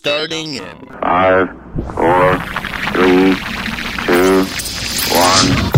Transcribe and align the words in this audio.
starting 0.00 0.54
in 0.54 0.86
Five, 1.02 1.50
four, 1.92 2.38
three, 2.94 3.36
two, 4.06 4.46
one. 5.12 5.69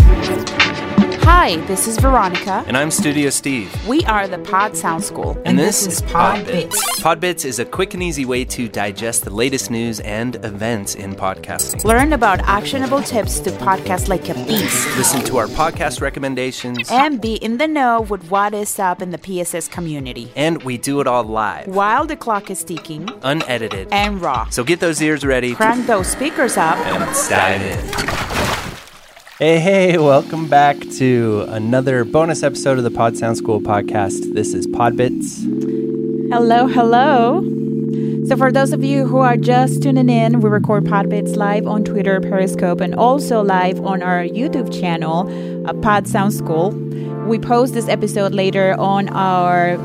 Hi, 1.25 1.55
this 1.67 1.87
is 1.87 1.97
Veronica. 1.97 2.63
And 2.67 2.75
I'm 2.77 2.91
Studio 2.91 3.29
Steve. 3.29 3.71
We 3.87 4.03
are 4.05 4.27
the 4.27 4.39
Pod 4.39 4.75
Sound 4.75 5.03
School. 5.03 5.41
And, 5.45 5.57
this, 5.57 5.85
is 5.87 6.01
Podbits. 6.03 6.75
Podbits 6.99 7.45
is 7.45 7.59
a 7.59 7.65
quick 7.65 7.93
and 7.93 8.03
easy 8.03 8.25
way 8.25 8.43
to 8.45 8.67
digest 8.67 9.23
the 9.23 9.29
latest 9.29 9.71
news 9.71 9.99
and 10.01 10.35
events 10.43 10.95
in 10.95 11.15
podcasting. 11.15 11.83
Learn 11.85 12.13
about 12.13 12.39
actionable 12.41 13.01
tips 13.01 13.39
to 13.41 13.51
podcast 13.51 14.09
like 14.09 14.27
a 14.29 14.33
beast. 14.45 14.97
Listen 14.97 15.21
to 15.25 15.37
our 15.37 15.47
podcast 15.47 16.01
recommendations. 16.01 16.89
And 16.91 17.21
be 17.21 17.35
in 17.35 17.57
the 17.57 17.67
know 17.67 18.01
with 18.01 18.29
what 18.29 18.53
is 18.53 18.77
up 18.79 19.01
in 19.01 19.11
the 19.11 19.17
PSS 19.17 19.67
community. 19.69 20.31
And 20.35 20.61
we 20.63 20.77
do 20.77 20.99
it 20.99 21.07
all 21.07 21.23
live, 21.23 21.67
While 21.67 22.05
the 22.05 22.17
clock 22.17 22.49
is 22.51 22.63
ticking 22.63 23.09
unedited. 23.23 23.87
and 23.91 24.21
raw. 24.21 24.49
So 24.49 24.63
get 24.63 24.79
those 24.79 25.01
ears 25.01 25.25
ready 25.25 25.55
Crank 25.55 25.87
those 25.87 26.07
speakers 26.07 26.57
up. 26.57 26.77
and 26.77 26.99
let's 26.99 27.27
dive 27.29 27.61
in. 27.61 28.22
Hey, 29.43 29.59
hey, 29.59 29.97
welcome 29.97 30.47
back 30.47 30.79
to 30.99 31.43
another 31.49 32.05
bonus 32.05 32.43
episode 32.43 32.77
of 32.77 32.85
the 32.85 32.89
Pod 32.89 33.17
Sound 33.17 33.35
School 33.35 33.59
podcast. 33.59 34.33
This 34.33 34.53
is 34.53 34.67
Podbits. 34.67 35.43
Hello, 36.31 36.65
hello. 36.65 37.41
So, 38.25 38.37
for 38.37 38.53
those 38.53 38.71
of 38.71 38.85
you 38.85 39.05
who 39.05 39.17
are 39.17 39.35
just 39.35 39.83
tuning 39.83 40.07
in, 40.07 40.39
we 40.39 40.49
record 40.49 40.85
Podbits 40.85 41.35
live 41.35 41.67
on 41.67 41.83
Twitter, 41.83 42.21
Periscope, 42.21 42.79
and 42.79 42.95
also 42.95 43.43
live 43.43 43.85
on 43.85 44.01
our 44.01 44.23
YouTube 44.23 44.71
channel, 44.73 45.29
uh, 45.67 45.73
Pod 45.73 46.07
Sound 46.07 46.33
School. 46.33 46.69
We 47.27 47.37
post 47.37 47.73
this 47.73 47.89
episode 47.89 48.33
later 48.33 48.79
on 48.79 49.09
our 49.09 49.75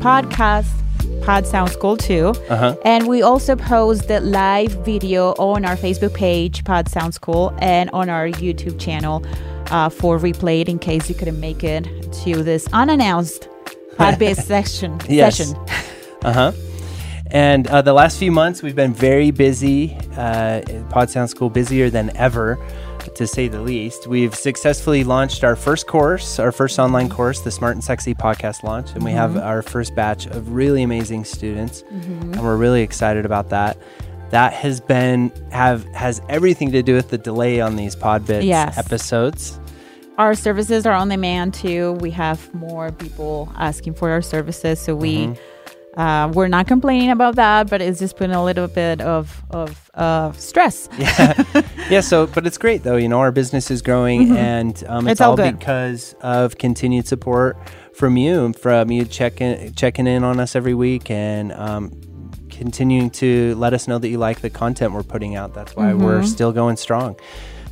podcast, 0.00 0.81
Pod 1.22 1.46
Sound 1.46 1.70
School 1.70 1.96
too. 1.96 2.34
Uh-huh. 2.48 2.76
And 2.84 3.06
we 3.06 3.22
also 3.22 3.56
post 3.56 4.08
the 4.08 4.20
live 4.20 4.72
video 4.84 5.30
on 5.32 5.64
our 5.64 5.76
Facebook 5.76 6.14
page, 6.14 6.64
Pod 6.64 6.88
Sound 6.88 7.14
School, 7.14 7.54
and 7.58 7.88
on 7.90 8.08
our 8.08 8.28
YouTube 8.28 8.78
channel 8.80 9.24
uh, 9.70 9.88
for 9.88 10.18
replayed 10.18 10.68
in 10.68 10.78
case 10.78 11.08
you 11.08 11.14
couldn't 11.14 11.40
make 11.40 11.64
it 11.64 11.84
to 12.24 12.42
this 12.42 12.66
unannounced 12.72 13.48
Podbits 13.96 14.42
section. 14.42 15.00
Yes. 15.08 15.36
session. 15.38 15.56
Uh 16.24 16.32
huh. 16.32 16.52
And 17.32 17.66
uh, 17.66 17.82
the 17.82 17.92
last 17.94 18.16
few 18.16 18.30
months, 18.30 18.62
we've 18.62 18.76
been 18.76 18.94
very 18.94 19.32
busy. 19.32 19.98
Uh, 20.16 20.60
Pod 20.90 21.10
Sound 21.10 21.30
School, 21.30 21.50
busier 21.50 21.90
than 21.90 22.16
ever, 22.16 22.64
to 23.14 23.26
say 23.26 23.48
the 23.48 23.60
least. 23.60 24.06
We've 24.06 24.34
successfully 24.34 25.04
launched 25.04 25.44
our 25.44 25.56
first 25.56 25.86
course, 25.86 26.38
our 26.38 26.52
first 26.52 26.78
online 26.78 27.08
course, 27.08 27.40
the 27.40 27.50
Smart 27.50 27.74
and 27.74 27.84
Sexy 27.84 28.14
Podcast 28.14 28.62
launch, 28.62 28.92
and 28.92 29.04
we 29.04 29.12
have 29.12 29.36
our 29.36 29.62
first 29.62 29.94
batch 29.94 30.26
of 30.26 30.52
really 30.52 30.82
amazing 30.82 31.24
students, 31.24 31.82
and 31.90 32.40
we're 32.42 32.56
really 32.56 32.82
excited 32.82 33.24
about 33.26 33.50
that. 33.50 33.76
That 34.30 34.52
has 34.54 34.80
been 34.80 35.30
have 35.50 35.84
has 35.94 36.22
everything 36.28 36.72
to 36.72 36.82
do 36.82 36.94
with 36.94 37.10
the 37.10 37.18
delay 37.18 37.60
on 37.60 37.76
these 37.76 37.94
Podbits 37.94 38.44
Yes. 38.44 38.78
episodes. 38.78 39.58
Our 40.18 40.34
services 40.34 40.86
are 40.86 40.94
on 40.94 41.08
demand 41.08 41.52
too. 41.54 41.92
We 42.00 42.10
have 42.12 42.52
more 42.54 42.92
people 42.92 43.52
asking 43.56 43.94
for 43.94 44.10
our 44.10 44.22
services, 44.22 44.78
so 44.80 44.94
we 44.94 45.16
Mm-hmm. 45.26 45.42
Uh, 45.96 46.30
we're 46.32 46.48
not 46.48 46.66
complaining 46.66 47.10
about 47.10 47.36
that, 47.36 47.68
but 47.68 47.82
it's 47.82 47.98
just 47.98 48.16
putting 48.16 48.34
a 48.34 48.44
little 48.44 48.68
bit 48.68 49.00
of 49.00 49.42
of 49.50 49.90
uh, 49.94 50.32
stress. 50.32 50.88
yeah 50.98 51.42
yeah. 51.90 52.00
so 52.00 52.26
but 52.26 52.46
it's 52.46 52.58
great 52.58 52.82
though 52.82 52.96
you 52.96 53.08
know 53.08 53.20
our 53.20 53.32
business 53.32 53.70
is 53.70 53.82
growing 53.82 54.36
and 54.36 54.84
um, 54.88 55.06
it's, 55.06 55.12
It's 55.12 55.20
all 55.20 55.30
all 55.38 55.52
because 55.52 56.14
of 56.22 56.56
continued 56.58 57.06
support 57.06 57.56
from 57.94 58.16
you 58.16 58.52
from 58.54 58.90
you 58.90 59.04
checking 59.04 59.72
checking 59.74 60.06
in 60.06 60.24
on 60.24 60.40
us 60.40 60.56
every 60.56 60.74
week 60.74 61.10
and 61.10 61.52
um, 61.52 61.92
continuing 62.52 63.10
to 63.10 63.54
let 63.56 63.72
us 63.74 63.88
know 63.88 63.98
that 63.98 64.08
you 64.08 64.18
like 64.18 64.40
the 64.40 64.50
content 64.50 64.92
we're 64.92 65.02
putting 65.02 65.34
out 65.34 65.52
that's 65.54 65.74
why 65.74 65.86
Mm-hmm. 65.92 66.04
we're 66.04 66.22
still 66.22 66.52
going 66.52 66.76
strong 66.76 67.16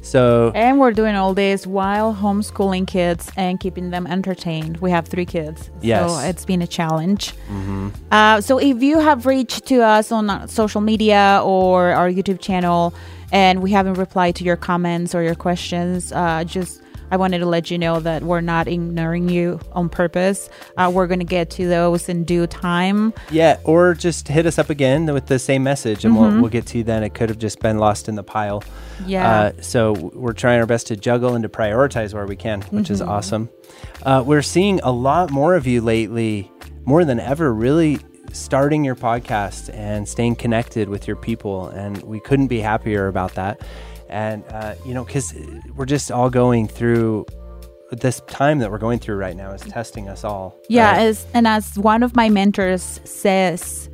so 0.02 0.50
And 0.54 0.80
we're 0.80 0.92
doing 0.92 1.14
all 1.14 1.34
this 1.34 1.66
while 1.66 2.14
homeschooling 2.14 2.86
kids 2.86 3.30
and 3.36 3.60
keeping 3.60 3.90
them 3.90 4.06
entertained. 4.06 4.78
We 4.78 4.90
have 4.92 5.06
three 5.06 5.26
kids, 5.26 5.68
Yes. 5.82 6.10
so 6.10 6.18
it's 6.26 6.46
been 6.46 6.62
a 6.62 6.66
challenge. 6.66 7.34
Uh, 8.10 8.40
so 8.40 8.56
if 8.58 8.82
you 8.82 8.98
have 8.98 9.26
reached 9.26 9.66
to 9.66 9.82
us 9.82 10.10
on 10.10 10.48
social 10.48 10.80
media 10.80 11.42
or 11.44 11.90
our 11.90 12.08
YouTube 12.10 12.40
channel, 12.40 12.94
and 13.30 13.60
we 13.62 13.72
haven't 13.72 13.94
replied 13.98 14.36
to 14.36 14.44
your 14.44 14.56
comments 14.56 15.14
or 15.14 15.22
your 15.22 15.34
questions, 15.34 16.12
uh, 16.12 16.44
just 16.44 16.80
I 17.10 17.16
wanted 17.16 17.38
to 17.38 17.46
let 17.46 17.70
you 17.70 17.78
know 17.78 18.00
that 18.00 18.22
we're 18.22 18.40
not 18.40 18.68
ignoring 18.68 19.28
you 19.28 19.60
on 19.72 19.88
purpose. 19.88 20.48
Uh, 20.76 20.90
we're 20.94 21.06
going 21.06 21.20
to 21.20 21.24
get 21.26 21.50
to 21.50 21.68
those 21.68 22.08
in 22.08 22.24
due 22.24 22.46
time. 22.46 23.12
yeah 23.30 23.58
or 23.64 23.94
just 23.94 24.28
hit 24.28 24.46
us 24.46 24.58
up 24.58 24.70
again 24.70 25.06
with 25.12 25.26
the 25.26 25.38
same 25.38 25.62
message 25.62 26.04
and 26.04 26.14
Mm-hmm. 26.14 26.22
we'll, 26.32 26.40
we'll 26.42 26.50
get 26.50 26.66
to 26.66 26.78
you 26.78 26.84
then 26.84 27.02
it 27.02 27.14
could 27.14 27.28
have 27.28 27.38
just 27.38 27.60
been 27.60 27.78
lost 27.78 28.08
in 28.08 28.14
the 28.16 28.22
pile 28.22 28.62
Yeah. 29.06 29.30
Uh, 29.56 29.62
so 29.62 29.92
we're 30.14 30.32
trying 30.32 30.60
our 30.60 30.66
best 30.66 30.86
to 30.88 30.96
juggle 30.96 31.34
and 31.34 31.42
to 31.42 31.48
prioritize 31.48 32.12
where 32.14 32.26
we 32.26 32.36
can, 32.36 32.62
which 32.62 32.90
is 32.90 33.00
awesome. 33.00 33.48
Uh, 34.02 34.22
we're 34.26 34.42
seeing 34.42 34.80
a 34.82 34.90
lot 34.90 35.30
more 35.30 35.54
of 35.54 35.66
you 35.66 35.80
lately, 35.80 36.50
more 36.84 37.04
than 37.04 37.18
ever, 37.20 37.52
really 37.54 37.98
starting 38.32 38.84
your 38.84 38.94
podcast 38.96 39.72
and 39.74 40.08
staying 40.08 40.36
connected 40.36 40.88
with 40.88 41.06
your 41.08 41.16
people. 41.16 41.68
And 41.68 42.00
we 42.02 42.20
couldn't 42.20 42.46
be 42.48 42.60
happier 42.60 43.08
about 43.08 43.34
that. 43.34 43.60
And, 44.10 44.44
uh, 44.50 44.74
you 44.84 44.92
know, 44.92 45.04
because 45.04 45.34
we're 45.74 45.86
just 45.86 46.10
all 46.10 46.30
going 46.30 46.68
through 46.68 47.26
this 47.90 48.20
time 48.26 48.58
that 48.58 48.70
we're 48.70 48.78
going 48.78 48.98
through 48.98 49.16
right 49.16 49.36
now 49.36 49.52
is 49.52 49.62
testing 49.62 50.08
us 50.08 50.24
all. 50.24 50.56
Yeah, 50.68 50.92
right? 50.92 51.00
as, 51.02 51.26
and 51.34 51.46
as 51.46 51.78
one 51.78 52.02
of 52.02 52.14
my 52.14 52.28
mentors 52.28 53.00
says, 53.04 53.88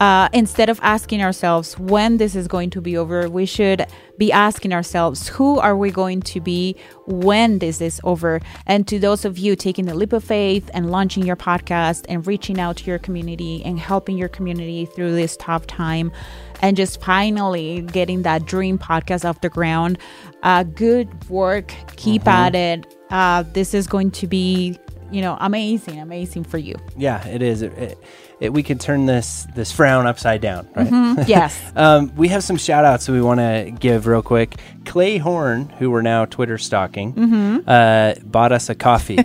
uh, 0.00 0.30
instead 0.32 0.70
of 0.70 0.80
asking 0.82 1.22
ourselves 1.22 1.78
when 1.78 2.16
this 2.16 2.34
is 2.34 2.48
going 2.48 2.70
to 2.70 2.80
be 2.80 2.96
over, 2.96 3.28
we 3.28 3.44
should 3.44 3.86
be 4.16 4.32
asking 4.32 4.72
ourselves 4.72 5.28
who 5.28 5.58
are 5.58 5.76
we 5.76 5.90
going 5.90 6.22
to 6.22 6.40
be 6.40 6.74
when 7.06 7.58
this 7.58 7.82
is 7.82 8.00
over. 8.02 8.40
And 8.66 8.88
to 8.88 8.98
those 8.98 9.26
of 9.26 9.36
you 9.38 9.56
taking 9.56 9.84
the 9.84 9.94
leap 9.94 10.14
of 10.14 10.24
faith 10.24 10.70
and 10.72 10.90
launching 10.90 11.26
your 11.26 11.36
podcast 11.36 12.06
and 12.08 12.26
reaching 12.26 12.58
out 12.58 12.78
to 12.78 12.84
your 12.86 12.98
community 12.98 13.62
and 13.62 13.78
helping 13.78 14.16
your 14.16 14.28
community 14.28 14.86
through 14.86 15.14
this 15.14 15.36
tough 15.36 15.66
time 15.66 16.12
and 16.60 16.76
just 16.76 17.02
finally 17.02 17.82
getting 17.82 18.22
that 18.22 18.46
dream 18.46 18.78
podcast 18.78 19.28
off 19.28 19.40
the 19.40 19.48
ground, 19.48 19.98
uh, 20.42 20.62
good 20.62 21.28
work. 21.28 21.74
Keep 21.96 22.26
at 22.26 22.54
it. 22.54 22.96
Uh, 23.10 23.42
this 23.52 23.74
is 23.74 23.86
going 23.86 24.10
to 24.12 24.26
be 24.26 24.78
you 25.10 25.20
know 25.20 25.36
amazing 25.40 25.98
amazing 25.98 26.44
for 26.44 26.58
you 26.58 26.74
yeah, 26.96 27.26
it 27.26 27.42
is. 27.42 27.62
It, 27.62 27.72
it, 27.78 27.98
it, 28.40 28.52
we 28.52 28.62
could 28.62 28.80
turn 28.80 29.06
this 29.06 29.46
this 29.54 29.70
frown 29.70 30.06
upside 30.06 30.40
down, 30.40 30.68
right? 30.74 31.24
yes 31.28 31.60
Um, 31.76 32.14
we 32.16 32.28
have 32.28 32.42
some 32.42 32.56
shout 32.56 32.84
outs 32.84 33.08
we 33.08 33.20
want 33.20 33.40
to 33.40 33.72
give 33.78 34.06
real 34.06 34.22
quick. 34.22 34.56
Clay 34.84 35.18
Horn, 35.18 35.68
who 35.78 35.90
we're 35.90 36.02
now 36.02 36.24
Twitter 36.24 36.58
stalking, 36.58 37.18
uh, 37.66 38.14
bought 38.22 38.52
us 38.52 38.68
a 38.68 38.74
coffee. 38.74 39.16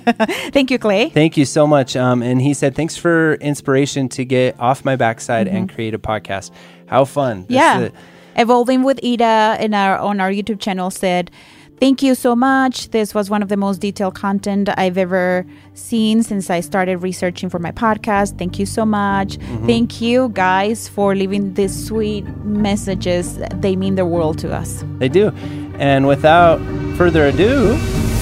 thank 0.51 0.69
you 0.69 0.77
clay 0.79 1.09
Thank 1.09 1.37
you 1.37 1.45
so 1.45 1.65
much. 1.65 1.95
Um, 1.95 2.21
and 2.21 2.41
he 2.41 2.53
said, 2.53 2.75
Thanks 2.75 2.97
for 2.97 3.35
inspiration 3.35 4.09
to 4.09 4.25
get 4.25 4.59
off 4.59 4.83
my 4.83 4.95
backside 4.95 5.47
and 5.47 5.71
create 5.73 5.93
a 5.93 5.99
podcast. 5.99 6.51
How 6.87 7.05
fun. 7.05 7.43
This 7.43 7.55
yeah 7.55 7.89
evolving 8.37 8.83
with 8.83 8.99
ida 9.01 9.57
in 9.61 9.73
our 9.73 9.97
on 9.97 10.19
our 10.19 10.29
youtube 10.29 10.59
channel 10.59 10.91
said 10.91 11.31
thank 11.79 12.01
you 12.01 12.15
so 12.15 12.35
much 12.35 12.89
this 12.89 13.13
was 13.13 13.29
one 13.29 13.41
of 13.41 13.49
the 13.49 13.57
most 13.57 13.79
detailed 13.79 14.15
content 14.15 14.69
i've 14.77 14.97
ever 14.97 15.45
seen 15.73 16.23
since 16.23 16.49
i 16.49 16.59
started 16.59 16.97
researching 16.97 17.49
for 17.49 17.59
my 17.59 17.71
podcast 17.71 18.37
thank 18.37 18.57
you 18.59 18.65
so 18.65 18.85
much 18.85 19.37
mm-hmm. 19.37 19.65
thank 19.67 20.01
you 20.01 20.29
guys 20.29 20.87
for 20.87 21.15
leaving 21.15 21.53
these 21.53 21.85
sweet 21.87 22.25
messages 22.43 23.37
they 23.55 23.75
mean 23.75 23.95
the 23.95 24.05
world 24.05 24.37
to 24.37 24.53
us 24.53 24.83
they 24.99 25.09
do. 25.09 25.31
And 25.77 26.07
without 26.07 26.59
further 26.97 27.27
ado, 27.27 27.75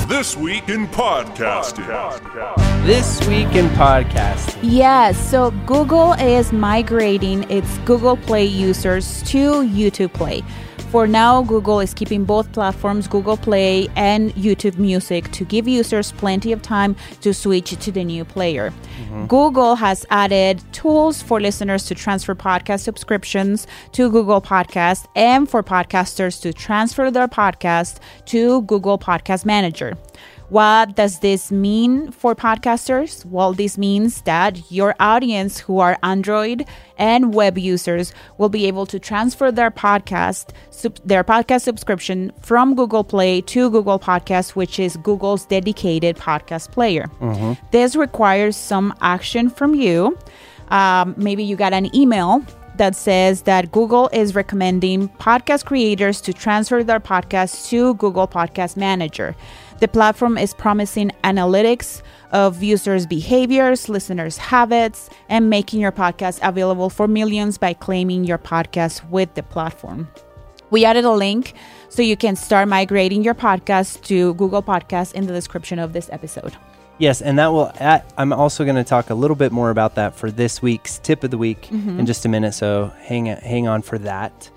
This 0.07 0.35
Week 0.35 0.67
in 0.69 0.87
Podcasting. 0.87 1.85
this 2.85 3.25
week 3.27 3.55
in 3.55 3.67
podcasting. 3.69 4.57
Yes, 4.61 5.17
so 5.29 5.51
Google 5.65 6.13
is 6.13 6.51
migrating 6.51 7.49
its 7.49 7.77
Google 7.79 8.17
Play 8.17 8.43
users 8.43 9.23
to 9.23 9.61
YouTube 9.61 10.13
Play. 10.13 10.43
For 10.93 11.07
now, 11.07 11.41
Google 11.41 11.79
is 11.79 11.91
keeping 11.91 12.23
both 12.23 12.51
platforms, 12.51 13.07
Google 13.07 13.35
Play 13.35 13.87
and 13.95 14.31
YouTube 14.35 14.77
Music, 14.77 15.31
to 15.31 15.43
give 15.43 15.67
users 15.67 16.11
plenty 16.11 16.51
of 16.51 16.61
time 16.61 16.95
to 17.21 17.33
switch 17.33 17.71
to 17.71 17.91
the 17.91 18.03
new 18.03 18.23
player. 18.23 18.69
Mm-hmm. 18.69 19.25
Google 19.25 19.73
has 19.73 20.05
added 20.11 20.61
tools 20.71 21.19
for 21.19 21.41
listeners 21.41 21.85
to 21.85 21.95
transfer 21.95 22.35
podcast 22.35 22.81
subscriptions 22.81 23.65
to 23.93 24.11
Google 24.11 24.39
Podcast 24.39 25.07
and 25.15 25.49
for 25.49 25.63
podcasters 25.63 26.39
to 26.43 26.53
transfer 26.53 27.09
their 27.09 27.27
podcast 27.27 27.97
to 28.25 28.61
Google 28.61 28.99
Podcast 28.99 29.45
Manager. 29.45 29.97
What 30.49 30.95
does 30.95 31.19
this 31.19 31.51
mean 31.51 32.11
for 32.11 32.35
podcasters? 32.35 33.25
Well, 33.25 33.53
this 33.53 33.77
means 33.77 34.21
that 34.23 34.71
your 34.71 34.93
audience 34.99 35.59
who 35.59 35.79
are 35.79 35.97
Android 36.03 36.65
and 36.97 37.33
web 37.33 37.57
users 37.57 38.13
will 38.37 38.49
be 38.49 38.67
able 38.67 38.85
to 38.87 38.99
transfer 38.99 39.51
their 39.51 39.71
podcast 39.71 40.49
sub- 40.69 40.99
their 41.05 41.23
podcast 41.23 41.61
subscription 41.61 42.31
from 42.41 42.75
Google 42.75 43.03
Play 43.03 43.41
to 43.41 43.69
Google 43.71 43.99
Podcast, 43.99 44.51
which 44.51 44.79
is 44.79 44.95
Google's 44.97 45.45
dedicated 45.45 46.17
podcast 46.17 46.71
player. 46.71 47.09
This 47.71 47.95
requires 47.95 48.55
some 48.55 48.93
action 49.01 49.49
from 49.49 49.73
you. 49.73 50.17
Um, 50.69 51.15
maybe 51.17 51.43
you 51.43 51.55
got 51.55 51.73
an 51.73 51.93
email 51.95 52.43
that 52.75 52.95
says 52.95 53.43
that 53.43 53.71
Google 53.71 54.09
is 54.13 54.33
recommending 54.35 55.07
podcast 55.19 55.65
creators 55.65 56.21
to 56.21 56.33
transfer 56.33 56.83
their 56.83 56.99
podcast 56.99 57.69
to 57.69 57.93
Google 57.95 58.27
Podcast 58.27 58.75
Manager. 58.77 59.35
The 59.83 59.89
platform 59.89 60.37
is 60.37 60.53
promising 60.53 61.11
analytics 61.25 62.01
of 62.31 62.63
users' 62.63 63.05
behaviors, 63.05 63.89
listeners' 63.89 64.37
habits, 64.37 65.09
and 65.27 65.49
making 65.49 65.81
your 65.81 65.91
podcast 65.91 66.39
available 66.41 66.89
for 66.89 67.05
millions 67.05 67.57
by 67.57 67.73
claiming 67.73 68.23
your 68.23 68.37
podcast 68.37 69.05
with 69.09 69.33
the 69.33 69.43
platform. 69.43 70.07
We 70.69 70.85
added 70.85 71.03
a 71.03 71.11
link 71.11 71.55
so 71.89 72.01
you 72.01 72.15
can 72.15 72.37
start 72.37 72.69
migrating 72.69 73.25
your 73.25 73.33
podcast 73.35 74.01
to 74.03 74.35
Google 74.35 74.63
Podcasts 74.63 75.13
in 75.13 75.27
the 75.27 75.33
description 75.33 75.79
of 75.79 75.91
this 75.91 76.09
episode. 76.13 76.55
Yes, 76.97 77.21
and 77.21 77.37
that 77.37 77.51
will. 77.51 77.69
Add, 77.77 78.05
I'm 78.17 78.31
also 78.31 78.63
going 78.63 78.77
to 78.77 78.85
talk 78.85 79.09
a 79.09 79.15
little 79.15 79.35
bit 79.35 79.51
more 79.51 79.69
about 79.69 79.95
that 79.95 80.15
for 80.15 80.31
this 80.31 80.61
week's 80.61 80.99
tip 80.99 81.25
of 81.25 81.31
the 81.31 81.37
week 81.37 81.63
mm-hmm. 81.63 81.99
in 81.99 82.05
just 82.05 82.23
a 82.23 82.29
minute. 82.29 82.53
So 82.53 82.93
hang 82.99 83.25
hang 83.25 83.67
on 83.67 83.81
for 83.81 83.97
that. 83.97 84.49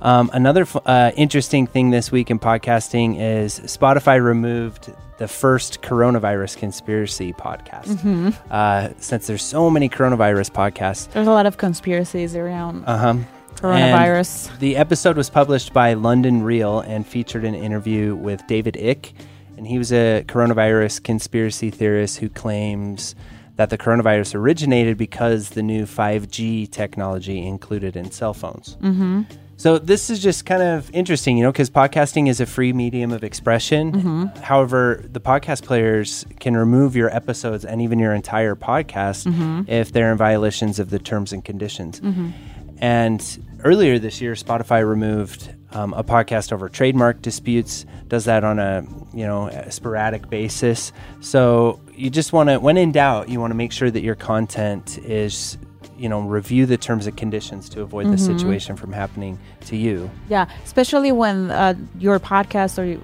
Um, 0.00 0.30
another 0.32 0.62
f- 0.62 0.76
uh, 0.84 1.12
interesting 1.16 1.66
thing 1.66 1.90
this 1.90 2.12
week 2.12 2.30
in 2.30 2.38
podcasting 2.38 3.18
is 3.18 3.58
Spotify 3.60 4.22
removed 4.22 4.92
the 5.18 5.26
first 5.26 5.80
coronavirus 5.80 6.58
conspiracy 6.58 7.32
podcast. 7.32 8.36
Uh, 8.50 8.90
since 8.98 9.26
there's 9.26 9.42
so 9.42 9.70
many 9.70 9.88
coronavirus 9.88 10.50
podcasts, 10.52 11.10
There's 11.12 11.26
a 11.26 11.30
lot 11.32 11.46
of 11.46 11.56
conspiracies 11.56 12.36
around 12.36 12.84
uh 12.84 12.98
huh. 12.98 13.14
coronavirus. 13.54 14.58
The 14.58 14.76
episode 14.76 15.16
was 15.16 15.30
published 15.30 15.72
by 15.72 15.94
London 15.94 16.42
Real 16.42 16.80
and 16.80 17.06
featured 17.06 17.44
an 17.44 17.54
interview 17.54 18.14
with 18.14 18.46
David 18.46 18.74
Icke, 18.74 19.12
and 19.56 19.66
he 19.66 19.78
was 19.78 19.90
a 19.92 20.22
coronavirus 20.28 21.02
conspiracy 21.02 21.70
theorist 21.70 22.18
who 22.18 22.28
claims 22.28 23.14
that 23.56 23.70
the 23.70 23.78
coronavirus 23.78 24.34
originated 24.34 24.98
because 24.98 25.48
the 25.50 25.62
new 25.62 25.86
5G 25.86 26.70
technology 26.70 27.46
included 27.46 27.96
in 27.96 28.10
cell 28.10 28.34
phones. 28.34 28.76
Mm-hmm. 28.82 29.22
So 29.58 29.78
this 29.78 30.10
is 30.10 30.22
just 30.22 30.44
kind 30.44 30.62
of 30.62 30.90
interesting, 30.94 31.38
you 31.38 31.44
know, 31.44 31.50
because 31.50 31.70
podcasting 31.70 32.28
is 32.28 32.40
a 32.40 32.46
free 32.46 32.72
medium 32.72 33.10
of 33.10 33.24
expression. 33.24 33.92
Mm-hmm. 33.92 34.42
However, 34.42 35.02
the 35.10 35.20
podcast 35.20 35.64
players 35.64 36.26
can 36.40 36.56
remove 36.56 36.94
your 36.94 37.14
episodes 37.14 37.64
and 37.64 37.80
even 37.80 37.98
your 37.98 38.12
entire 38.12 38.54
podcast 38.54 39.26
mm-hmm. 39.26 39.62
if 39.66 39.92
they're 39.92 40.12
in 40.12 40.18
violations 40.18 40.78
of 40.78 40.90
the 40.90 40.98
terms 40.98 41.32
and 41.32 41.44
conditions. 41.44 42.00
Mm-hmm. 42.00 42.30
And 42.78 43.46
earlier 43.64 43.98
this 43.98 44.20
year, 44.20 44.34
Spotify 44.34 44.86
removed 44.86 45.54
um, 45.72 45.94
a 45.94 46.04
podcast 46.04 46.52
over 46.52 46.68
trademark 46.68 47.22
disputes. 47.22 47.86
Does 48.08 48.26
that 48.26 48.44
on 48.44 48.58
a 48.58 48.86
you 49.14 49.26
know 49.26 49.48
a 49.48 49.70
sporadic 49.72 50.28
basis. 50.28 50.92
So 51.20 51.80
you 51.94 52.10
just 52.10 52.32
want 52.32 52.50
to, 52.50 52.60
when 52.60 52.76
in 52.76 52.92
doubt, 52.92 53.30
you 53.30 53.40
want 53.40 53.50
to 53.50 53.56
make 53.56 53.72
sure 53.72 53.90
that 53.90 54.02
your 54.02 54.14
content 54.14 54.98
is 54.98 55.56
you 55.98 56.08
know 56.08 56.20
review 56.20 56.66
the 56.66 56.76
terms 56.76 57.06
and 57.06 57.16
conditions 57.16 57.68
to 57.70 57.82
avoid 57.82 58.06
the 58.10 58.18
situation 58.18 58.76
from 58.76 58.92
happening 58.92 59.38
to 59.66 59.76
you. 59.76 60.10
Yeah, 60.28 60.46
especially 60.64 61.12
when 61.12 61.50
uh, 61.50 61.74
your 61.98 62.18
podcast 62.20 62.78
or 62.78 63.00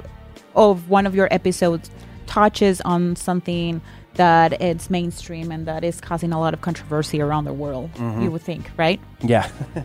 of 0.54 0.88
one 0.90 1.06
of 1.06 1.14
your 1.14 1.28
episodes 1.30 1.90
touches 2.26 2.80
on 2.82 3.16
something 3.16 3.80
that 4.14 4.60
it's 4.60 4.90
mainstream 4.90 5.50
and 5.50 5.66
that 5.66 5.82
is 5.84 6.00
causing 6.00 6.32
a 6.32 6.38
lot 6.38 6.52
of 6.52 6.60
controversy 6.60 7.20
around 7.20 7.44
the 7.44 7.52
world. 7.52 7.90
You 7.98 8.30
would 8.30 8.42
think, 8.42 8.70
right? 8.76 9.00
Yeah. 9.20 9.48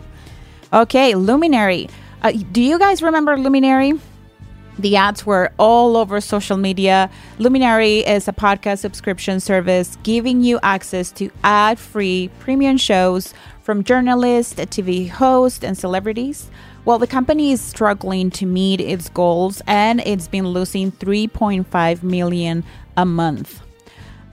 Okay, 0.73 1.15
Luminary. 1.15 1.87
Uh, 2.21 2.33
do 2.51 2.61
you 2.61 2.77
guys 2.77 3.01
remember 3.01 3.37
Luminary? 3.37 3.93
The 4.79 4.95
ads 4.95 5.25
were 5.25 5.51
all 5.57 5.97
over 5.97 6.21
social 6.21 6.57
media. 6.57 7.09
Luminary 7.39 7.99
is 7.99 8.27
a 8.27 8.31
podcast 8.31 8.79
subscription 8.79 9.39
service 9.39 9.97
giving 10.03 10.41
you 10.41 10.59
access 10.61 11.11
to 11.13 11.31
ad 11.43 11.79
free 11.79 12.29
premium 12.39 12.77
shows 12.77 13.33
from 13.63 13.83
journalists, 13.83 14.53
TV 14.53 15.09
hosts, 15.09 15.63
and 15.63 15.77
celebrities. 15.77 16.49
Well, 16.85 16.99
the 16.99 17.07
company 17.07 17.51
is 17.51 17.59
struggling 17.59 18.29
to 18.31 18.45
meet 18.45 18.79
its 18.79 19.09
goals 19.09 19.61
and 19.67 19.99
it's 20.05 20.27
been 20.27 20.47
losing 20.47 20.91
3.5 20.91 22.03
million 22.03 22.63
a 22.95 23.05
month. 23.05 23.61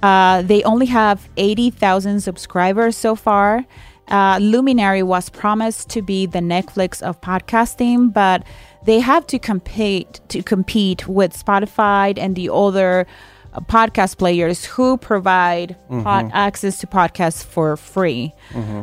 Uh, 0.02 0.43
they 0.43 0.62
only 0.64 0.87
have 0.87 1.29
80,000 1.38 2.20
subscribers 2.20 2.97
so 2.97 3.17
far. 3.17 3.64
Uh, 4.08 4.38
Luminary 4.40 5.02
was 5.02 5.31
promised 5.31 5.88
to 5.90 6.02
be 6.02 6.26
the 6.26 6.40
Netflix 6.40 7.00
of 7.02 7.20
podcasting, 7.23 8.12
but 8.12 8.47
they 8.85 9.01
have 9.01 9.27
to 9.29 9.39
compete 9.39 10.21
to 10.29 10.43
compete 10.43 11.09
with 11.09 11.33
Spotify 11.37 12.17
and 12.19 12.37
the 12.37 12.51
other 12.53 13.07
uh, 13.53 13.61
podcast 13.61 14.19
players 14.19 14.65
who 14.65 14.97
provide 14.99 15.77
pod- 16.03 16.31
access 16.33 16.79
to 16.81 16.87
podcasts 16.87 17.45
for 17.45 17.77
free. 17.77 18.33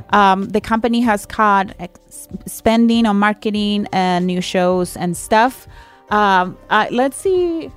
Um, 0.09 0.45
the 0.49 0.61
company 0.61 1.01
has 1.01 1.25
cut 1.25 1.75
ex- 1.79 2.27
spending 2.45 3.05
on 3.05 3.17
marketing 3.19 3.87
and 3.91 4.25
new 4.27 4.41
shows 4.41 4.95
and 4.97 5.15
stuff. 5.15 5.67
Um, 6.09 6.57
uh, 6.69 6.87
let's 6.91 7.17
see 7.17 7.69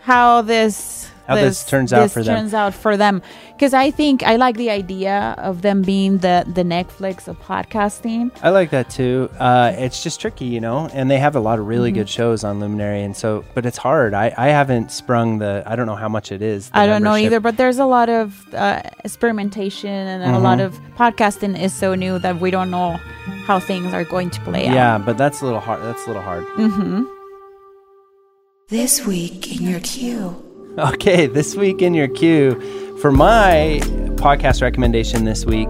how 0.00 0.42
this 0.42 1.10
How 1.26 1.36
this 1.36 1.64
turns 1.64 1.92
out 1.92 2.10
for 2.10 2.22
them. 2.22 2.36
turns 2.36 2.52
out 2.54 2.74
for 2.74 2.96
them 2.96 3.22
because 3.54 3.72
I 3.72 3.90
think 3.90 4.22
I 4.22 4.36
like 4.36 4.56
the 4.56 4.68
idea 4.70 5.34
of 5.38 5.62
them 5.62 5.80
being 5.82 6.18
the 6.18 6.44
the 6.46 6.62
Netflix 6.62 7.28
of 7.28 7.38
podcasting. 7.40 8.30
I 8.42 8.50
like 8.50 8.70
that 8.70 8.90
too. 8.90 9.30
Uh, 9.38 9.72
it's 9.76 10.02
just 10.02 10.20
tricky, 10.20 10.44
you 10.44 10.60
know, 10.60 10.88
and 10.92 11.10
they 11.10 11.18
have 11.18 11.34
a 11.34 11.40
lot 11.40 11.58
of 11.58 11.66
really 11.66 11.92
good 11.92 12.08
shows 12.08 12.44
on 12.44 12.60
Luminary, 12.60 13.02
and 13.02 13.16
so, 13.16 13.42
but 13.54 13.64
it's 13.64 13.78
hard. 13.78 14.12
I, 14.12 14.34
I 14.36 14.48
haven't 14.48 14.90
sprung 14.92 15.38
the, 15.38 15.62
I 15.66 15.76
don't 15.76 15.86
know 15.86 15.96
how 15.96 16.08
much 16.10 16.30
it 16.30 16.42
is. 16.42 16.70
I 16.74 16.86
don't 16.86 17.02
know 17.02 17.16
either, 17.16 17.40
but 17.40 17.56
there's 17.56 17.78
a 17.78 17.86
lot 17.86 18.08
of 18.10 18.52
uh, 18.54 18.82
experimentation 19.04 19.90
and 19.90 20.22
a 20.36 20.38
lot 20.38 20.58
Mm-hmm. 20.58 20.66
of 20.92 20.96
podcasting 20.96 21.58
is 21.60 21.72
so 21.72 21.94
new 21.94 22.18
that 22.18 22.38
we 22.40 22.50
don't 22.50 22.70
know 22.70 22.98
how 23.46 23.58
things 23.58 23.92
are 23.94 24.04
going 24.04 24.28
to 24.30 24.40
play 24.42 24.66
out. 24.68 24.74
Yeah, 24.74 24.98
but 24.98 25.16
that's 25.16 25.40
a 25.40 25.44
little 25.46 25.60
hard. 25.60 25.82
That's 25.82 26.04
a 26.04 26.08
little 26.08 26.22
hard. 26.22 26.44
Mm-hmm. 26.58 27.04
This 28.68 29.04
week 29.06 29.56
in 29.56 29.62
your 29.66 29.80
queue. 29.80 30.43
Okay, 30.78 31.26
this 31.26 31.54
week 31.54 31.82
in 31.82 31.94
your 31.94 32.08
queue 32.08 32.60
for 32.98 33.12
my 33.12 33.78
podcast 34.16 34.60
recommendation 34.60 35.24
this 35.24 35.46
week, 35.46 35.68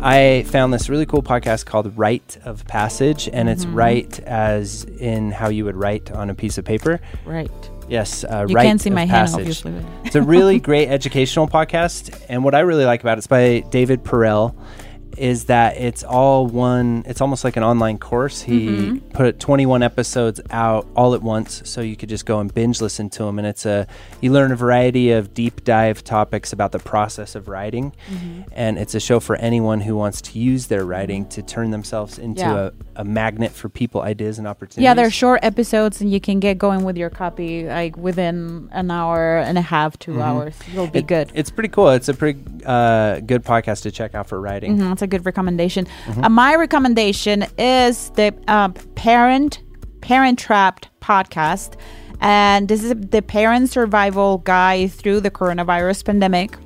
I 0.00 0.44
found 0.46 0.72
this 0.72 0.88
really 0.88 1.06
cool 1.06 1.24
podcast 1.24 1.66
called 1.66 1.96
Write 1.98 2.38
of 2.44 2.64
Passage, 2.66 3.28
and 3.32 3.48
it's 3.48 3.66
write 3.66 4.20
as 4.20 4.84
in 5.00 5.32
how 5.32 5.48
you 5.48 5.64
would 5.64 5.74
write 5.74 6.12
on 6.12 6.30
a 6.30 6.34
piece 6.36 6.56
of 6.56 6.64
paper. 6.64 7.00
Right. 7.24 7.50
Yes, 7.88 8.22
uh, 8.22 8.46
You 8.48 8.54
can't 8.54 8.80
see 8.80 8.90
my 8.90 9.06
hand, 9.06 9.30
obviously. 9.34 9.74
it's 10.04 10.14
a 10.14 10.22
really 10.22 10.60
great 10.60 10.88
educational 10.88 11.48
podcast, 11.48 12.16
and 12.28 12.44
what 12.44 12.54
I 12.54 12.60
really 12.60 12.84
like 12.84 13.00
about 13.00 13.18
it's 13.18 13.26
by 13.26 13.60
David 13.70 14.04
Perell, 14.04 14.54
is 15.18 15.44
that 15.46 15.76
it's 15.76 16.02
all 16.04 16.46
one. 16.46 17.02
It's 17.06 17.20
almost 17.20 17.44
like 17.44 17.56
an 17.56 17.62
online 17.64 17.98
course. 17.98 18.42
He 18.42 18.68
Mm-hmm. 18.68 19.08
put 19.10 19.38
21 19.40 19.82
episodes 19.82 20.40
out 20.50 20.86
all 20.96 21.14
at 21.14 21.22
once, 21.22 21.62
so 21.64 21.80
you 21.80 21.96
could 21.96 22.08
just 22.08 22.26
go 22.26 22.40
and 22.40 22.52
binge 22.52 22.80
listen 22.80 23.08
to 23.10 23.24
them. 23.24 23.38
And 23.38 23.46
it's 23.46 23.66
a 23.66 23.86
you 24.20 24.32
learn 24.32 24.52
a 24.52 24.56
variety 24.56 25.10
of 25.12 25.34
deep 25.34 25.64
dive 25.64 26.04
topics 26.04 26.52
about 26.52 26.72
the 26.72 26.78
process 26.78 27.34
of 27.34 27.48
writing, 27.48 27.92
Mm-hmm. 28.10 28.42
and 28.52 28.78
it's 28.78 28.94
a 28.94 29.00
show 29.00 29.20
for 29.20 29.36
anyone 29.36 29.80
who 29.80 29.96
wants 29.96 30.20
to 30.22 30.38
use 30.38 30.66
their 30.66 30.84
writing 30.84 31.26
to 31.30 31.42
turn 31.42 31.70
themselves 31.70 32.18
into 32.18 32.42
Yeah. 32.42 32.70
a, 32.96 33.00
a 33.02 33.04
magnet 33.04 33.52
for 33.52 33.68
people, 33.68 34.02
ideas, 34.02 34.38
and 34.38 34.46
opportunities. 34.46 34.84
Yeah, 34.84 34.94
they're 34.94 35.10
short 35.10 35.40
episodes, 35.42 36.00
and 36.00 36.10
you 36.12 36.20
can 36.20 36.40
get 36.40 36.58
going 36.58 36.84
with 36.84 36.96
your 36.96 37.10
copy 37.10 37.66
like 37.66 37.96
within 37.96 38.68
an 38.72 38.90
hour 38.90 39.38
and 39.38 39.56
a 39.58 39.62
half, 39.62 39.98
2 39.98 40.20
hours. 40.22 40.54
You'll 40.72 40.86
be 40.88 41.00
It- 41.00 41.06
good. 41.06 41.30
It's 41.34 41.50
pretty 41.50 41.68
cool. 41.70 41.90
It's 41.90 42.08
a 42.08 42.14
pretty 42.14 42.40
uh, 42.66 43.20
good 43.20 43.44
podcast 43.44 43.82
to 43.82 43.90
check 43.90 44.14
out 44.14 44.26
for 44.28 44.40
writing. 44.40 44.76
Mhm, 44.78 44.88
That's 44.88 45.02
a 45.02 45.06
good 45.08 45.26
recommendation. 45.26 45.86
Mm-hmm. 46.06 46.24
Uh, 46.24 46.28
my 46.28 46.54
recommendation 46.54 47.46
is 47.58 48.10
the 48.10 48.34
uh, 48.46 48.68
Parent 48.94 49.62
Parent 50.00 50.38
Trapped 50.38 50.88
podcast, 51.00 51.78
and 52.20 52.68
this 52.68 52.84
is 52.84 52.94
the 52.96 53.22
parent 53.22 53.68
survival 53.70 54.38
guide 54.38 54.92
through 54.92 55.20
the 55.20 55.30
coronavirus 55.30 56.04
pandemic. 56.04 56.56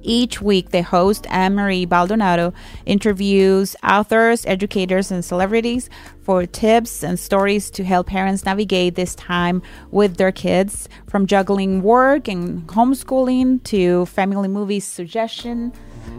Each 0.00 0.40
week, 0.40 0.70
the 0.70 0.82
host, 0.82 1.26
Anne 1.28 1.54
Marie 1.54 1.84
Baldonado, 1.84 2.54
interviews 2.86 3.76
authors, 3.82 4.46
educators, 4.46 5.10
and 5.10 5.24
celebrities 5.24 5.90
for 6.22 6.46
tips 6.46 7.02
and 7.02 7.18
stories 7.18 7.70
to 7.72 7.84
help 7.84 8.06
parents 8.06 8.44
navigate 8.44 8.94
this 8.94 9.14
time 9.16 9.60
with 9.90 10.16
their 10.16 10.32
kids, 10.32 10.88
from 11.08 11.26
juggling 11.26 11.82
work 11.82 12.28
and 12.28 12.66
homeschooling 12.68 13.62
to 13.64 14.06
family 14.06 14.48
movies 14.48 14.84
suggestion. 14.84 15.72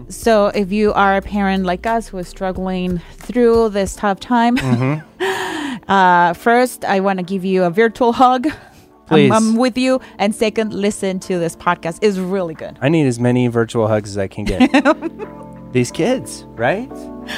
So, 0.09 0.47
if 0.47 0.71
you 0.71 0.91
are 0.93 1.17
a 1.17 1.21
parent 1.21 1.65
like 1.65 1.85
us 1.85 2.07
who 2.07 2.17
is 2.17 2.27
struggling 2.27 2.97
through 3.17 3.69
this 3.69 3.95
tough 3.95 4.19
time, 4.19 4.57
uh, 5.87 6.33
first, 6.33 6.83
I 6.83 6.99
want 6.99 7.19
to 7.19 7.23
give 7.23 7.45
you 7.45 7.63
a 7.63 7.69
virtual 7.69 8.13
hug. 8.13 8.47
I'm- 8.47 8.55
Please. 9.07 9.31
I'm, 9.31 9.55
with 9.55 9.77
you. 9.77 10.01
And 10.19 10.33
second, 10.35 10.73
listen 10.73 11.19
to 11.21 11.39
this 11.39 11.55
podcast. 11.55 11.99
It's 12.01 12.17
really 12.17 12.53
good. 12.53 12.77
I 12.81 12.89
need 12.89 13.05
as 13.07 13.19
many 13.19 13.47
virtual 13.47 13.87
hugs 13.87 14.11
as 14.11 14.17
I 14.17 14.27
can 14.27 14.45
get. 14.45 14.69
These 15.73 15.91
kids, 15.91 16.43
right? 16.49 16.91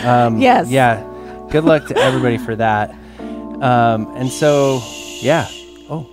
Um, 0.06 0.40
Yes. 0.40 0.70
Yeah. 0.70 1.02
Good 1.50 1.64
luck 1.66 1.88
to 1.88 1.98
everybody 1.98 2.38
for 2.38 2.56
that. 2.56 2.92
Um, 3.62 4.08
and 4.16 4.30
so, 4.30 4.82
yeah. 5.22 5.48
Oh, 5.90 6.10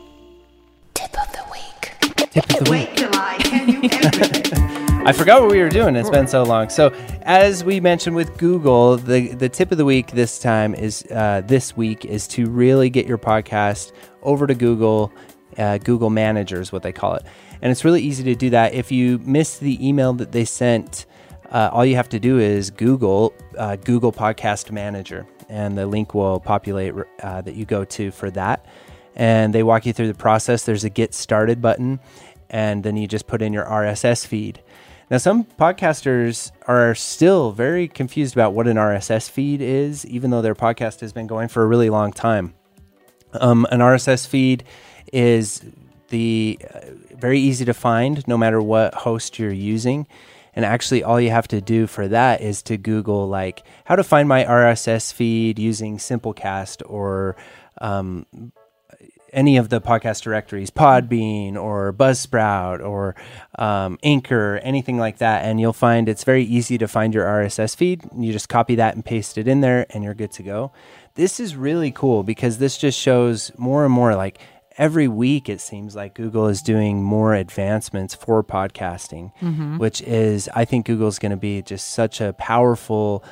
Tip 0.95 1.11
of 1.21 1.33
the 1.33 1.45
week. 1.53 2.31
tip 2.31 2.51
of 2.61 2.65
the 2.65 2.71
week. 2.71 2.95
till 2.97 3.11
I 3.15 3.37
you 3.67 3.89
everything. 3.93 4.75
I 5.05 5.13
forgot 5.13 5.41
what 5.41 5.51
we 5.51 5.61
were 5.61 5.71
doing. 5.71 5.97
It's 5.97 6.11
been 6.11 6.29
so 6.29 6.43
long. 6.43 6.69
So, 6.69 6.89
as 7.23 7.65
we 7.65 7.81
mentioned 7.81 8.15
with 8.15 8.37
Google, 8.37 8.97
the 8.99 9.29
the 9.29 9.49
tip 9.49 9.73
of 9.73 9.79
the 9.79 9.85
week 9.85 10.11
this 10.11 10.39
time 10.39 10.75
is 10.75 11.03
uh, 11.11 11.43
this 11.47 11.77
week 11.77 12.05
is 12.05 12.29
to 12.29 12.47
really 12.51 12.91
get 12.91 13.07
your 13.07 13.17
podcast 13.17 13.93
over 14.23 14.47
to 14.47 14.55
Google. 14.55 15.11
Uh, 15.57 15.79
Google 15.79 16.11
Manager 16.11 16.61
is 16.61 16.73
what 16.73 16.83
they 16.83 16.93
call 16.93 17.15
it, 17.15 17.25
and 17.63 17.73
it's 17.73 17.85
really 17.85 18.03
easy 18.03 18.23
to 18.25 18.35
do 18.35 18.51
that. 18.51 18.75
If 18.75 18.93
you 18.93 19.19
miss 19.21 19.59
the 19.59 19.87
email 19.87 20.13
that 20.15 20.33
they 20.33 20.45
sent, 20.45 21.07
uh, 21.51 21.71
all 21.73 21.87
you 21.87 21.97
have 21.97 22.11
to 22.11 22.21
do 22.21 22.39
is 22.39 22.71
Google 22.71 23.33
uh, 23.57 23.77
Google 23.77 24.13
Podcast 24.13 24.71
Manager, 24.71 25.27
and 25.49 25.79
the 25.79 25.87
link 25.87 26.13
will 26.13 26.39
populate 26.39 26.93
uh, 27.23 27.41
that 27.41 27.55
you 27.55 27.65
go 27.65 27.85
to 27.87 28.11
for 28.11 28.31
that. 28.33 28.67
And 29.17 29.55
they 29.55 29.63
walk 29.63 29.87
you 29.87 29.93
through 29.95 30.09
the 30.09 30.15
process. 30.15 30.65
There's 30.65 30.85
a 30.85 30.91
Get 30.91 31.15
Started 31.15 31.63
button, 31.63 31.99
and 32.51 32.85
then 32.85 32.97
you 32.97 33.09
just 33.09 33.27
put 33.27 33.41
in 33.41 33.53
your 33.53 33.65
RSS 33.65 34.27
feed. 34.27 34.61
Now, 35.11 35.17
some 35.17 35.45
podcasters 35.45 36.53
are 36.67 36.95
still 36.95 37.53
very 37.53 37.89
confused 37.89 38.35
about 38.35 38.53
what 38.53 38.69
an 38.69 38.77
RSS 38.77 39.31
feed 39.31 39.63
is, 39.63 40.05
even 40.05 40.31
though 40.31 40.43
their 40.43 40.55
podcast 40.55 41.01
has 41.01 41.15
been 41.15 41.27
going 41.27 41.49
for 41.49 41.63
a 41.63 41.67
really 41.67 41.89
long 41.89 42.13
time. 42.13 42.53
Um, 43.33 43.67
an 43.71 43.81
RSS 43.81 44.27
feed 44.27 44.65
is 45.11 45.65
the 46.09 46.59
uh, 46.75 46.81
very 47.17 47.41
easy 47.41 47.65
to 47.65 47.73
find, 47.73 48.27
no 48.29 48.37
matter 48.37 48.61
what 48.61 48.95
host 48.95 49.39
you're 49.39 49.51
using. 49.51 50.07
And 50.55 50.67
actually, 50.67 51.03
all 51.03 51.19
you 51.19 51.31
have 51.31 51.49
to 51.49 51.63
do 51.63 51.87
for 51.87 52.09
that 52.09 52.43
is 52.43 52.63
to 52.65 52.77
Google 52.77 53.29
like 53.29 53.63
how 53.87 53.97
to 53.97 54.05
find 54.05 54.29
my 54.29 54.45
RSS 54.45 55.11
feed 55.13 55.59
using 55.59 55.97
Simplecast 55.97 56.83
or 56.85 57.37
um, 57.81 58.27
any 59.39 59.57
of 59.57 59.69
the 59.69 59.81
podcast 59.81 60.23
directories, 60.23 60.71
Podbean 60.71 61.55
or 61.57 61.93
Buzzsprout 61.93 62.85
or 62.85 63.15
um, 63.59 63.97
Anchor, 64.03 64.59
anything 64.65 64.99
like 64.99 65.19
that, 65.19 65.45
and 65.45 65.61
you'll 65.61 65.73
find 65.73 66.09
it's 66.09 66.25
very 66.25 66.43
easy 66.45 66.77
to 66.79 66.89
find 66.89 67.15
your 67.15 67.25
RSS 67.25 67.77
feed. 67.77 68.03
You 68.17 68.33
just 68.33 68.49
copy 68.49 68.75
that 68.75 68.95
and 68.97 69.05
paste 69.05 69.39
it 69.39 69.47
in 69.47 69.61
there, 69.61 69.87
and 69.91 70.03
you're 70.03 70.15
good 70.15 70.33
to 70.33 70.43
go. 70.43 70.73
This 71.15 71.39
is 71.39 71.55
really 71.57 71.91
cool 71.93 72.23
because 72.25 72.59
this 72.59 72.77
just 72.79 72.99
shows 72.99 73.53
more 73.57 73.85
and 73.85 73.93
more 73.93 74.15
like 74.17 74.41
every 74.77 75.09
week 75.09 75.49
it 75.49 75.61
seems 75.61 75.97
like 75.97 76.15
Google 76.15 76.47
is 76.49 76.63
doing 76.63 77.03
more 77.03 77.35
advancements 77.35 78.15
for 78.15 78.43
podcasting, 78.45 79.33
Mm-hmm. 79.41 79.79
which 79.79 80.01
is 80.03 80.49
I 80.55 80.65
think 80.65 80.87
Google's 80.87 81.19
going 81.19 81.31
to 81.31 81.37
be 81.37 81.63
just 81.63 81.89
such 81.89 82.21
a 82.21 82.33
powerful 82.35 83.25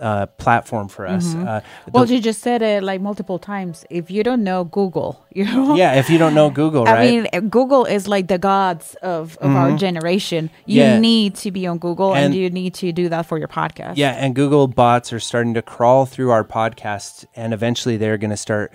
uh, 0.00 0.26
platform 0.38 0.88
for 0.88 1.06
us. 1.06 1.34
Uh, 1.34 1.38
Mm-hmm. 1.38 1.90
Well, 1.92 2.04
you 2.10 2.20
just 2.20 2.40
said 2.42 2.60
it 2.62 2.82
like 2.82 3.00
multiple 3.00 3.38
times. 3.38 3.84
If 3.90 4.10
you 4.10 4.22
don't 4.22 4.44
know 4.44 4.64
Google, 4.64 5.24
you 5.32 5.44
know. 5.44 5.74
yeah, 5.74 5.94
if 5.94 6.10
you 6.10 6.18
don't 6.18 6.34
know 6.34 6.50
Google, 6.50 6.86
I 6.86 6.92
right? 6.92 7.10
Mm-hmm. 7.24 7.38
mean, 7.40 7.48
Google 7.48 7.84
is 7.86 8.06
like 8.06 8.28
the 8.28 8.38
gods 8.38 8.94
of, 9.02 9.38
of 9.38 9.50
our 9.56 9.76
generation. 9.76 10.50
You 10.66 10.82
Yeah. 10.82 10.98
need 10.98 11.34
to 11.36 11.50
be 11.50 11.66
on 11.66 11.78
Google 11.78 12.14
and, 12.14 12.26
And- 12.26 12.34
you 12.34 12.50
need 12.50 12.74
to 12.74 12.92
do 12.92 13.08
that 13.08 13.26
for 13.26 13.38
your 13.38 13.48
podcast. 13.48 13.94
Yeah, 13.96 14.10
and 14.12 14.34
Google 14.34 14.66
bots 14.68 15.12
are 15.12 15.20
starting 15.20 15.54
to 15.54 15.62
crawl 15.62 16.04
through 16.06 16.30
our 16.30 16.44
podcast, 16.44 17.24
and 17.34 17.54
eventually 17.54 17.96
they're 17.96 18.18
going 18.18 18.30
to 18.30 18.36
start 18.36 18.72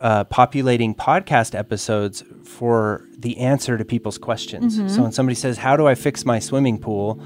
uh, 0.00 0.24
populating 0.24 0.94
podcast 0.94 1.54
episodes 1.58 2.22
for 2.44 3.04
the 3.18 3.36
answer 3.38 3.76
to 3.76 3.84
people's 3.84 4.16
questions. 4.18 4.76
Mm-hmm. 4.78 4.88
So 4.88 5.02
when 5.02 5.12
somebody 5.12 5.34
says, 5.34 5.58
"How 5.58 5.76
do 5.76 5.86
I 5.86 5.94
fix 5.94 6.24
my 6.24 6.38
swimming 6.38 6.78
pool?" 6.78 7.20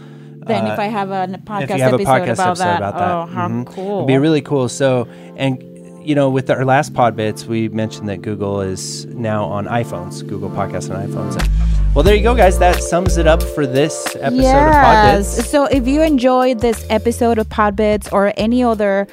Then 0.46 0.66
uh, 0.66 0.72
if 0.72 0.78
I 0.78 0.86
have 0.86 1.10
a 1.10 1.38
podcast 1.44 1.62
if 1.62 1.70
you 1.70 1.82
have 1.82 1.92
a 1.92 1.94
episode, 1.94 2.10
podcast 2.10 2.32
about, 2.34 2.48
episode 2.48 2.64
that, 2.64 2.76
about 2.76 2.98
that, 2.98 3.10
oh, 3.10 3.26
how 3.26 3.48
mhm. 3.48 3.66
cool! 3.66 3.96
It'd 3.98 4.08
be 4.08 4.18
really 4.18 4.42
cool. 4.42 4.68
So, 4.68 5.08
and 5.36 5.62
you 6.06 6.14
know, 6.14 6.28
with 6.28 6.50
our 6.50 6.64
last 6.64 6.92
pod 6.92 7.16
bits, 7.16 7.46
we 7.46 7.68
mentioned 7.70 8.08
that 8.08 8.22
Google 8.22 8.60
is 8.60 9.06
now 9.06 9.44
on 9.44 9.66
iPhones, 9.66 10.26
Google 10.26 10.50
Podcasts 10.50 10.94
on 10.94 11.06
iPhones. 11.08 11.94
Well, 11.94 12.02
there 12.02 12.14
you 12.14 12.22
go, 12.22 12.34
guys. 12.34 12.58
That 12.58 12.82
sums 12.82 13.16
it 13.16 13.26
up 13.26 13.42
for 13.42 13.66
this 13.66 14.16
episode 14.16 14.68
of 14.68 14.74
Podbits. 14.74 15.44
So 15.44 15.64
if 15.66 15.86
you 15.86 16.02
enjoyed 16.02 16.60
this 16.60 16.84
episode 16.90 17.38
of 17.38 17.48
Podbits 17.48 18.12
or 18.12 18.32
any 18.36 18.62
other 18.62 19.06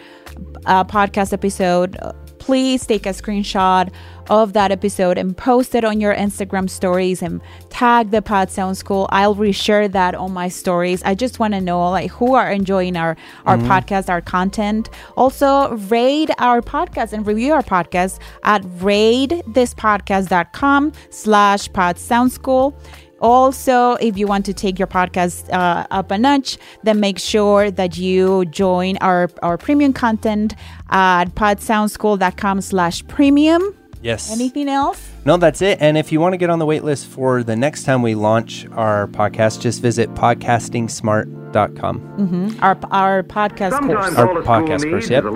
uh, 0.66 0.84
podcast 0.84 1.32
episode, 1.32 1.98
uh, 2.02 2.12
please 2.52 2.86
take 2.86 3.06
a 3.06 3.12
screenshot 3.12 3.90
of 4.30 4.52
that 4.52 4.74
episode 4.74 5.18
and 5.18 5.38
post 5.38 5.74
it 5.74 5.86
on 5.86 6.02
your 6.02 6.14
Instagram 6.14 6.70
stories 6.70 7.22
and 7.22 7.40
tag 7.70 8.12
the 8.12 8.22
Pod 8.22 8.52
Sound 8.52 8.78
School. 8.78 9.08
I'll 9.10 9.36
reshare 9.36 9.90
that 9.90 10.16
on 10.16 10.34
my 10.34 10.50
stories. 10.50 11.02
I 11.04 11.16
just 11.16 11.40
want 11.40 11.54
to 11.54 11.62
know 11.62 11.90
like 11.90 12.12
who 12.12 12.36
are 12.36 12.52
enjoying 12.52 12.98
our 12.98 13.16
our 13.46 13.56
mm-hmm. 13.56 13.72
podcast, 13.72 14.10
our 14.10 14.20
content. 14.20 14.90
Also, 15.16 15.78
rate 15.88 16.30
our 16.40 16.62
podcast 16.62 17.14
and 17.14 17.26
review 17.26 17.54
our 17.54 17.64
podcast 17.64 18.20
at 18.44 18.64
ratethispodcast.com 18.64 20.92
slash 21.10 21.72
pod 21.72 21.98
sound 21.98 22.34
school. 22.34 22.78
Also, 23.22 23.94
if 23.96 24.18
you 24.18 24.28
want 24.28 24.46
to 24.48 24.54
take 24.54 24.80
your 24.80 24.88
podcast 24.88 25.52
uh, 25.54 25.86
up 25.92 26.12
a 26.12 26.18
notch, 26.18 26.58
then 26.84 27.00
make 27.00 27.20
sure 27.20 27.72
that 27.72 27.98
you 27.98 28.46
join 28.46 28.98
our, 28.98 29.30
our 29.44 29.58
premium 29.58 29.94
content 29.94 30.56
at 30.90 31.26
podsoundschool.com 31.36 32.62
slash 32.62 33.06
premium. 33.08 33.76
Yes. 34.02 34.32
Anything 34.32 34.68
else? 34.68 35.12
No, 35.26 35.38
that's 35.38 35.62
it. 35.62 35.78
And 35.80 35.98
if 35.98 36.12
you 36.12 36.20
want 36.20 36.34
to 36.34 36.38
get 36.38 36.50
on 36.50 36.58
the 36.58 36.66
wait 36.66 36.84
list 36.84 37.06
for 37.06 37.44
the 37.44 37.56
next 37.56 37.84
time 37.84 38.02
we 38.02 38.16
launch 38.16 38.66
our 38.72 39.08
podcast, 39.08 39.62
just 39.62 39.80
visit 39.82 40.12
podcastingsmart.com. 40.16 42.58
Our, 42.62 42.80
our 42.90 43.22
podcast 43.24 43.72
Sometimes 43.72 44.16
course. 44.16 44.18
Our 44.18 44.28
all 44.28 44.40
a 44.40 44.44
school 44.44 44.54
podcast 44.54 44.90
course, 44.90 45.10
yep. 45.10 45.26
a 45.26 45.30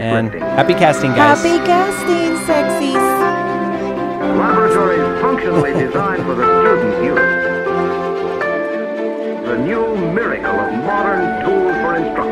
And 0.00 0.32
happy 0.32 0.74
casting, 0.74 1.10
guys. 1.12 1.42
Happy 1.42 1.58
casting, 1.66 2.36
sexies. 2.46 3.21
Laboratories 4.38 5.20
functionally 5.20 5.72
designed 5.72 6.22
for 6.24 6.34
the 6.34 6.44
student 6.60 7.04
use. 7.04 7.18
The 9.46 9.58
new 9.58 9.96
miracle 10.12 10.58
of 10.58 10.72
modern 10.84 11.44
tools 11.44 11.76
for 11.82 11.94
instruction. 11.96 12.31